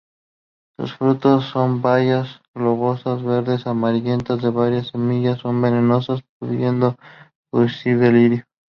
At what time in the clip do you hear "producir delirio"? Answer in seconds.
7.51-8.43